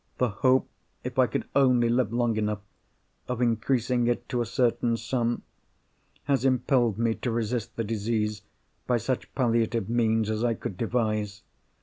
The 0.17 0.29
hope, 0.29 0.67
if 1.03 1.19
I 1.19 1.27
could 1.27 1.45
only 1.55 1.87
live 1.87 2.11
long 2.11 2.35
enough, 2.35 2.61
of 3.27 3.39
increasing 3.39 4.07
it 4.07 4.27
to 4.29 4.41
a 4.41 4.47
certain 4.47 4.97
sum, 4.97 5.43
has 6.23 6.43
impelled 6.43 6.97
me 6.97 7.13
to 7.13 7.29
resist 7.29 7.75
the 7.75 7.83
disease 7.83 8.41
by 8.87 8.97
such 8.97 9.31
palliative 9.35 9.89
means 9.89 10.31
as 10.31 10.43
I 10.43 10.55
could 10.55 10.75
devise. 10.75 11.43